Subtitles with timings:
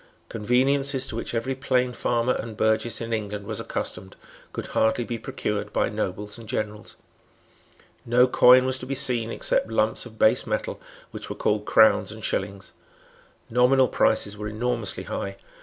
[0.29, 4.15] Conveniences to which every plain farmer and burgess in England was accustomed
[4.51, 6.95] could hardly be procured by nobles and generals.
[8.03, 12.11] No coin was to be seen except lumps of base metal which were called crowns
[12.11, 12.73] and shillings.
[13.47, 15.35] Nominal prices were enormously high.